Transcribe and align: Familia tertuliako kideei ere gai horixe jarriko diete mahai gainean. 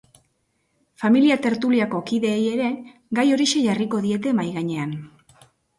Familia 1.01 1.37
tertuliako 1.43 2.01
kideei 2.09 2.41
ere 2.55 2.73
gai 3.21 3.29
horixe 3.35 3.65
jarriko 3.69 4.05
diete 4.09 4.39
mahai 4.41 4.53
gainean. 4.59 5.03